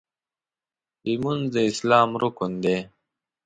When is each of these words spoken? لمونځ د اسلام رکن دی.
لمونځ 1.05 1.43
د 1.53 1.55
اسلام 1.71 2.09
رکن 2.21 2.51
دی. 2.63 2.77